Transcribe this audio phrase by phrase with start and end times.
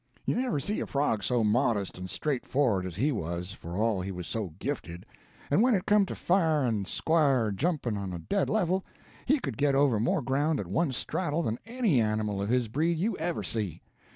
[0.25, 4.11] You never see a frog so modest and straightfor'ard as he was, for all he
[4.11, 5.05] was so gifted.
[5.51, 8.83] And when it come to fair and square jumping on a dead level,
[9.27, 12.97] he could get over more ground at one straddle than any animal of his breed
[12.97, 13.83] you ever see.